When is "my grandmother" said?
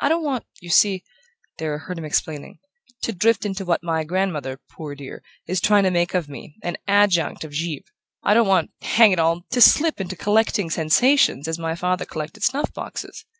3.84-4.58